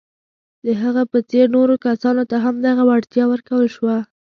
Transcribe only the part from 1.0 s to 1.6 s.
په څېر